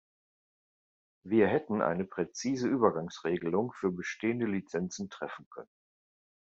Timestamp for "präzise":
2.05-2.67